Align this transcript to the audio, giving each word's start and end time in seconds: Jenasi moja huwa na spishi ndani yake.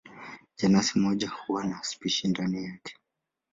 Jenasi 0.55 0.99
moja 0.99 1.29
huwa 1.29 1.63
na 1.63 1.83
spishi 1.83 2.27
ndani 2.27 2.63
yake. 2.63 2.95